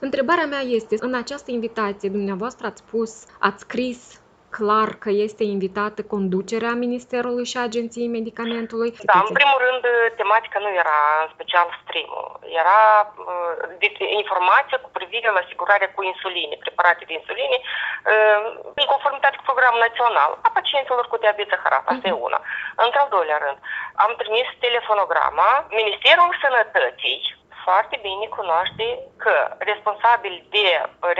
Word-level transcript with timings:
Întrebarea 0.00 0.46
mea 0.46 0.60
este, 0.60 0.96
în 0.98 1.14
această 1.14 1.50
invitație 1.50 2.08
dumneavoastră 2.08 2.66
ați 2.66 2.82
spus, 2.86 3.24
ați 3.38 3.60
scris 3.60 4.20
clar 4.58 4.88
că 5.04 5.10
este 5.26 5.44
invitată 5.56 6.00
conducerea 6.14 6.74
Ministerului 6.84 7.46
și 7.52 7.58
Agenției 7.58 8.08
Medicamentului? 8.18 8.90
Da, 9.12 9.18
în 9.28 9.34
primul 9.40 9.60
rând, 9.66 9.82
tematica 10.20 10.58
nu 10.64 10.70
era 10.82 10.98
în 11.24 11.28
special 11.34 11.66
stream-ul. 11.82 12.28
Era 12.62 12.82
uh, 13.06 14.18
informația 14.20 14.78
cu 14.84 14.90
privire 14.98 15.28
la 15.30 15.42
asigurarea 15.44 15.92
cu 15.94 16.00
insuline, 16.02 16.56
preparate 16.64 17.02
de 17.08 17.12
insuline, 17.20 17.58
uh, 17.62 18.38
în 18.80 18.86
conformitate 18.92 19.36
cu 19.38 19.48
programul 19.50 19.84
național 19.86 20.30
a 20.46 20.48
pacienților 20.58 21.04
cu 21.08 21.16
diabet 21.22 21.48
zaharat. 21.52 21.84
Asta 21.86 22.08
uh-huh. 22.08 22.18
e 22.18 22.24
una. 22.26 22.40
Într-al 22.86 23.08
doilea 23.16 23.38
rând, 23.44 23.58
am 24.04 24.12
trimis 24.20 24.48
telefonograma 24.66 25.50
Ministerul 25.80 26.30
Sănătății 26.42 27.35
foarte 27.66 27.96
bine 28.06 28.26
cunoaște 28.38 28.86
că 29.24 29.34
responsabil 29.70 30.34
de 30.56 30.66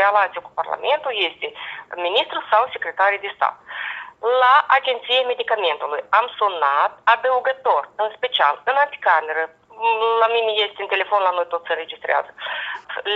relație 0.02 0.40
cu 0.42 0.52
Parlamentul 0.60 1.12
este 1.28 1.46
ministrul 2.06 2.44
sau 2.52 2.62
secretarul 2.74 3.24
de 3.24 3.34
stat. 3.36 3.56
La 4.42 4.54
Agenția 4.78 5.30
Medicamentului 5.32 6.02
am 6.18 6.26
sunat 6.38 6.92
adăugător, 7.14 7.82
în 8.02 8.08
special 8.16 8.54
în 8.70 8.76
anticameră, 8.84 9.42
la 10.22 10.28
mine 10.34 10.52
este 10.66 10.80
în 10.82 10.92
telefon, 10.94 11.20
la 11.24 11.36
noi 11.36 11.46
tot 11.52 11.62
se 11.66 11.74
registrează. 11.82 12.30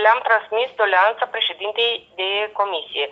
Le-am 0.01 0.19
transmis 0.27 0.69
doleanța 0.81 1.25
președintei 1.35 1.93
de 2.19 2.29
comisie, 2.59 3.05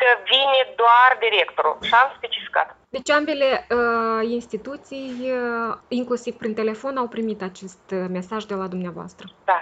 că 0.00 0.08
vine 0.32 0.60
doar 0.82 1.10
directorul 1.26 1.76
și 1.88 1.94
am 1.94 2.10
specificat. 2.18 2.68
Deci 2.96 3.10
ambele 3.10 3.48
uh, 3.70 4.22
instituții, 4.38 5.10
uh, 5.20 5.76
inclusiv 5.88 6.34
prin 6.36 6.54
telefon, 6.54 6.96
au 6.96 7.08
primit 7.08 7.42
acest 7.42 7.84
uh, 7.92 8.04
mesaj 8.18 8.44
de 8.44 8.54
la 8.54 8.66
dumneavoastră. 8.66 9.26
Da, 9.44 9.60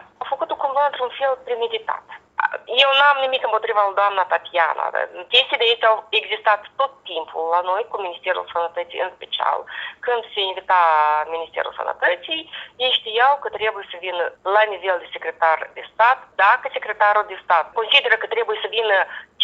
au 1.04 1.10
făcut-o 1.10 1.12
cumva 1.12 1.12
într-un 1.12 1.12
fel 1.18 1.34
premeditat. 1.44 2.06
Eu 2.82 2.90
n-am 2.98 3.18
nimic 3.24 3.42
împotriva 3.44 3.80
lui 3.84 3.98
doamna 4.00 4.24
Tatiana. 4.32 4.84
Chestiile 5.34 5.66
astea 5.72 5.88
au 5.88 5.98
existat 6.20 6.60
tot 6.80 6.92
timpul 7.10 7.44
la 7.54 7.60
noi 7.70 7.82
cu 7.88 7.96
Ministerul 8.06 8.50
Sănătății 8.52 9.04
în 9.06 9.10
special. 9.16 9.58
Când 10.04 10.22
se 10.34 10.40
invita 10.40 10.80
Ministerul 11.36 11.76
Sănătății, 11.78 12.40
ei 12.84 12.98
știau 12.98 13.34
că 13.42 13.48
trebuie 13.58 13.84
să 13.90 13.96
vină 14.04 14.24
la 14.56 14.62
nivel 14.72 14.96
de 15.00 15.12
secretar 15.14 15.58
de 15.76 15.82
stat. 15.92 16.18
Dacă 16.44 16.64
secretarul 16.72 17.24
de 17.28 17.38
stat 17.44 17.66
consideră 17.78 18.16
că 18.18 18.26
trebuie 18.34 18.58
să 18.62 18.68
vină 18.76 18.96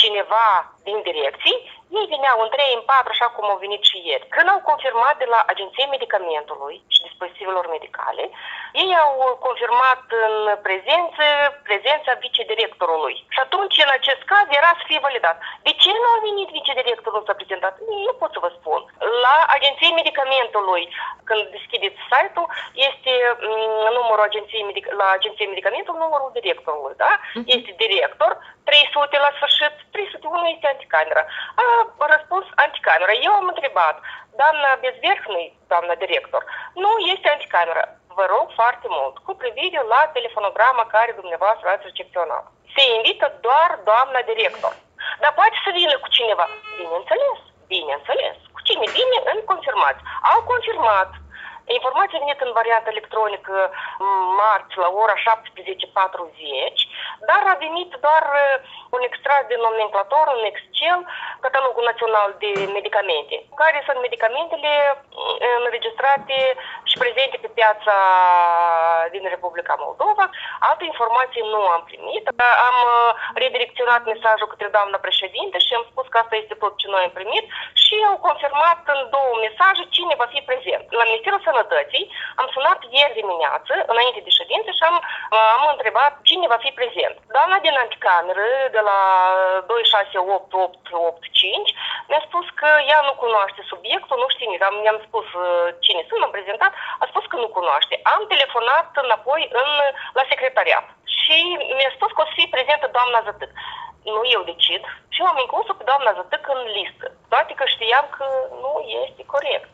cineva 0.02 0.46
din 0.88 0.98
direcții, 1.10 1.56
ei 1.98 2.06
veneau 2.14 2.38
în 2.42 2.50
3, 2.54 2.78
în 2.78 2.84
4, 2.86 3.10
așa 3.12 3.28
cum 3.34 3.46
au 3.52 3.58
venit 3.64 3.82
și 3.90 3.98
ieri. 4.08 4.28
Când 4.34 4.48
au 4.50 4.60
confirmat 4.70 5.14
de 5.22 5.26
la 5.34 5.40
Agenția 5.52 5.86
Medicamentului 5.94 6.76
și 6.94 7.04
dispozitivelor 7.06 7.64
medicale, 7.76 8.24
ei 8.82 8.92
au 9.04 9.14
confirmat 9.46 10.04
în 10.26 10.34
prezență 10.66 11.24
prezența 11.68 12.12
vicedirectorului. 12.26 13.16
Și 13.34 13.40
atunci, 13.46 13.76
în 13.84 13.90
acest 13.98 14.22
caz, 14.32 14.46
era 14.60 14.70
să 14.78 14.84
fie 14.90 15.06
validat. 15.08 15.36
De 15.66 15.72
ce 15.82 15.90
nu 16.02 16.08
a 16.14 16.18
venit 16.28 16.48
vicedirectorul 16.58 17.22
să 17.24 17.30
a 17.32 17.40
prezentat? 17.40 17.74
Nu 18.06 18.12
pot 18.20 18.30
să 18.32 18.42
vă 18.44 18.50
spun. 18.58 18.80
La 19.24 19.36
Agenția 19.56 19.98
Medicamentului, 20.00 20.84
când 21.28 21.42
deschideți 21.56 21.98
site-ul, 22.10 22.48
este 22.88 23.12
mm, 23.48 23.84
numărul 23.98 24.28
Agenției 24.28 24.66
Medic- 24.70 24.92
la 25.00 25.06
Agenția 25.18 25.50
Medicamentului, 25.52 26.02
numărul 26.04 26.30
directorului, 26.38 26.94
da? 27.04 27.12
Uh-huh. 27.18 27.46
Este 27.56 27.70
director, 27.84 28.32
300 28.80 29.18
la 29.26 29.30
sfârșit, 29.36 29.74
301 29.90 30.48
este 30.54 30.66
anticamera. 30.74 31.24
A 32.02 32.06
răspuns 32.14 32.46
anticamera. 32.64 33.14
Eu 33.26 33.32
am 33.40 33.46
întrebat, 33.52 33.96
doamna 34.40 34.70
Bezverhnăi, 34.82 35.48
doamna 35.70 35.94
director, 36.04 36.42
nu 36.82 36.90
este 37.14 37.28
anticamera. 37.28 37.84
Vă 38.18 38.24
rog 38.34 38.46
foarte 38.58 38.88
mult, 38.98 39.14
cu 39.26 39.32
privire 39.42 39.80
la 39.94 40.00
telefonograma 40.16 40.84
care 40.94 41.18
dumneavoastră 41.20 41.66
ați 41.68 41.88
recepționat. 41.88 42.44
Se 42.74 42.82
invită 42.96 43.26
doar 43.46 43.70
doamna 43.90 44.20
director. 44.32 44.74
Dar 45.22 45.32
poate 45.38 45.56
să 45.64 45.70
vină 45.80 45.96
cu 45.98 46.08
cineva. 46.16 46.46
Bineînțeles, 46.80 47.38
bineînțeles. 47.74 48.36
Cu 48.54 48.60
cine 48.68 48.86
vine 48.98 49.18
în 49.32 49.38
confirmat. 49.50 49.96
Au 50.32 50.40
confirmat 50.52 51.10
Informația 51.78 52.18
a 52.18 52.24
venit 52.24 52.40
în 52.46 52.52
variantă 52.60 52.88
electronică 52.90 53.56
marți 54.40 54.76
la 54.84 54.88
ora 55.02 55.16
17.40, 55.16 55.26
dar 57.28 57.42
a 57.52 57.56
venit 57.66 57.90
doar 58.06 58.24
uh, 58.34 58.54
un 58.96 59.02
extras 59.08 59.42
de 59.48 59.56
nomenclator, 59.66 60.24
un 60.36 60.44
Excel, 60.50 61.00
catalogul 61.44 61.84
național 61.90 62.28
de 62.42 62.50
medicamente, 62.76 63.36
care 63.60 63.78
sunt 63.86 63.98
medicamentele 64.00 64.72
uh, 64.94 65.34
înregistrate 65.58 66.38
și 66.90 67.00
prezente 67.02 67.36
pe 67.40 67.50
piața 67.58 67.96
din 69.14 69.24
Republica 69.34 69.74
Moldova. 69.84 70.24
Alte 70.70 70.84
informații 70.92 71.42
nu 71.54 71.60
am 71.74 71.82
primit. 71.90 72.24
Am 72.68 72.78
uh, 72.94 73.10
redirecționat 73.42 74.02
mesajul 74.12 74.50
către 74.52 74.68
doamna 74.76 74.98
președinte 75.06 75.58
și 75.66 75.72
am 75.74 75.84
spus 75.90 76.06
că 76.08 76.18
asta 76.18 76.36
este 76.36 76.54
tot 76.62 76.72
ce 76.80 76.86
noi 76.88 77.04
am 77.06 77.14
primit 77.18 77.44
și 77.82 77.94
au 78.10 78.16
confirmat 78.28 78.80
în 78.94 79.00
două 79.16 79.32
mesaje 79.46 79.82
cine 79.96 80.14
va 80.22 80.28
fi 80.34 80.40
prezent. 80.50 80.84
La 81.00 81.04
Ministerul 81.10 81.40
Sănătății 81.48 82.04
am 82.40 82.48
sunat 82.54 82.78
ieri 82.96 83.18
dimineață, 83.20 83.72
înainte 83.92 84.20
de 84.26 84.32
ședință, 84.40 84.70
și 84.78 84.84
am, 84.90 84.96
am 85.56 85.64
întrebat 85.74 86.12
cine 86.28 86.46
va 86.52 86.58
fi 86.64 86.70
prezent. 86.80 87.14
Doamna 87.36 87.58
din 87.66 87.74
anticameră, 87.84 88.46
de 88.80 88.86
la 88.92 89.00
268885, 89.66 91.74
mi-a 92.08 92.22
spus 92.28 92.46
că 92.60 92.68
ea 92.90 93.00
nu 93.08 93.14
cunoaște 93.22 93.62
subiectul, 93.72 94.16
nu 94.22 94.28
știe 94.34 94.46
nimic. 94.46 94.62
i-am 94.86 95.00
spus 95.06 95.26
uh, 95.32 95.44
cine 95.84 96.02
sunt, 96.08 96.20
am 96.22 96.36
prezentat, 96.36 96.72
a 97.02 97.04
spus 97.10 97.24
că 97.28 97.36
nu 97.42 97.48
cunoaște. 97.56 97.94
Am 98.14 98.22
telefonat 98.34 98.88
înapoi 99.04 99.42
în, 99.60 99.70
la 100.18 100.24
secretariat 100.32 100.86
și 101.20 101.38
mi-a 101.76 101.92
spus 101.96 102.10
că 102.12 102.20
o 102.22 102.28
să 102.28 102.36
fie 102.38 102.54
prezentă 102.56 102.86
doamna 102.96 103.18
Zătâc. 103.26 103.50
Nu 104.14 104.22
eu 104.36 104.42
decid 104.50 104.82
și 105.14 105.20
am 105.22 105.38
inclus-o 105.44 105.74
pe 105.76 105.88
doamna 105.90 106.16
Zătâc 106.18 106.44
în 106.54 106.60
listă, 106.78 107.06
toate 107.32 107.52
că 107.58 107.64
știam 107.74 108.06
că 108.16 108.26
nu 108.62 108.72
este 109.02 109.22
corect. 109.34 109.68